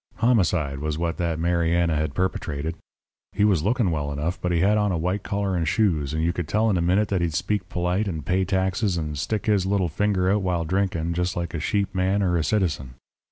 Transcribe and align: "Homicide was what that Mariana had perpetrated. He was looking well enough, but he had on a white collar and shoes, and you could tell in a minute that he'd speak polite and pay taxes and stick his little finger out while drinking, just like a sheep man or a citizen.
"Homicide 0.15 0.79
was 0.79 0.97
what 0.97 1.17
that 1.17 1.37
Mariana 1.37 1.95
had 1.95 2.15
perpetrated. 2.15 2.73
He 3.33 3.43
was 3.45 3.61
looking 3.61 3.91
well 3.91 4.11
enough, 4.11 4.41
but 4.41 4.51
he 4.51 4.61
had 4.61 4.75
on 4.75 4.91
a 4.91 4.97
white 4.97 5.21
collar 5.21 5.55
and 5.55 5.67
shoes, 5.67 6.11
and 6.11 6.23
you 6.23 6.33
could 6.33 6.47
tell 6.47 6.71
in 6.71 6.77
a 6.79 6.81
minute 6.81 7.09
that 7.09 7.21
he'd 7.21 7.35
speak 7.35 7.69
polite 7.69 8.07
and 8.07 8.25
pay 8.25 8.43
taxes 8.43 8.97
and 8.97 9.15
stick 9.15 9.45
his 9.45 9.67
little 9.67 9.89
finger 9.89 10.31
out 10.31 10.41
while 10.41 10.65
drinking, 10.65 11.13
just 11.13 11.35
like 11.37 11.53
a 11.53 11.59
sheep 11.59 11.93
man 11.93 12.23
or 12.23 12.35
a 12.35 12.43
citizen. 12.43 12.95